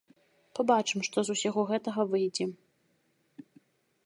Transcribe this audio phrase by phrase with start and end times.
[0.59, 2.45] Пабачым, што з усяго гэтага выйдзе.